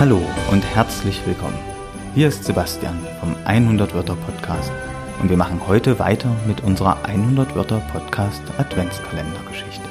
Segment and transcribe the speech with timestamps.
[0.00, 0.20] Hallo
[0.50, 1.58] und herzlich willkommen.
[2.14, 4.72] Hier ist Sebastian vom 100 Wörter Podcast
[5.20, 9.88] und wir machen heute weiter mit unserer 100 Wörter Podcast Adventskalendergeschichte.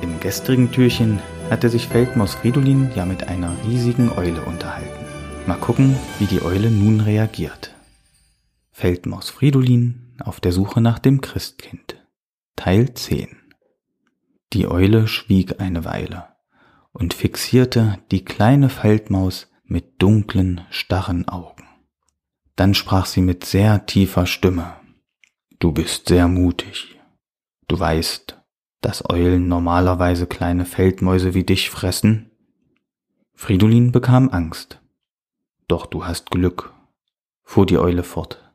[0.00, 1.20] Im gestrigen Türchen
[1.50, 5.04] hatte sich Feldmaus Fridolin ja mit einer riesigen Eule unterhalten.
[5.46, 7.74] Mal gucken, wie die Eule nun reagiert.
[8.72, 11.96] Feldmaus Fridolin auf der Suche nach dem Christkind.
[12.56, 13.28] Teil 10
[14.52, 16.33] Die Eule schwieg eine Weile
[16.94, 21.64] und fixierte die kleine Feldmaus mit dunklen, starren Augen.
[22.56, 24.76] Dann sprach sie mit sehr tiefer Stimme.
[25.58, 26.98] Du bist sehr mutig.
[27.66, 28.40] Du weißt,
[28.80, 32.30] dass Eulen normalerweise kleine Feldmäuse wie dich fressen?
[33.32, 34.80] Fridolin bekam Angst.
[35.66, 36.72] Doch du hast Glück,
[37.42, 38.52] fuhr die Eule fort,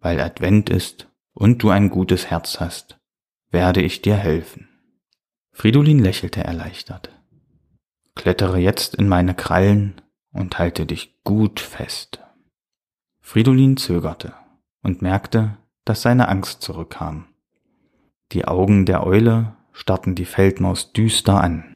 [0.00, 2.98] weil Advent ist und du ein gutes Herz hast,
[3.50, 4.68] werde ich dir helfen.
[5.52, 7.10] Fridolin lächelte erleichtert.
[8.16, 10.00] Klettere jetzt in meine Krallen
[10.32, 12.20] und halte dich gut fest.
[13.20, 14.34] Fridolin zögerte
[14.82, 17.26] und merkte, dass seine Angst zurückkam.
[18.32, 21.74] Die Augen der Eule starrten die Feldmaus düster an.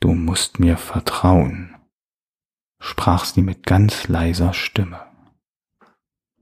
[0.00, 1.76] Du musst mir vertrauen,
[2.80, 5.00] sprach sie mit ganz leiser Stimme.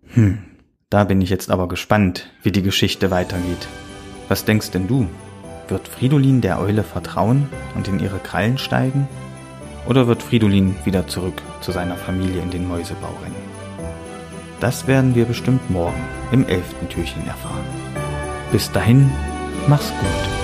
[0.06, 0.42] Hm,
[0.91, 3.67] da bin ich jetzt aber gespannt, wie die Geschichte weitergeht.
[4.28, 5.08] Was denkst denn du?
[5.69, 9.09] Wird Fridolin der Eule vertrauen und in ihre Krallen steigen?
[9.87, 13.37] Oder wird Fridolin wieder zurück zu seiner Familie in den Mäusebau rennen?
[14.61, 17.65] Das werden wir bestimmt morgen im elften Türchen erfahren.
[18.53, 19.11] Bis dahin,
[19.67, 20.42] mach's gut.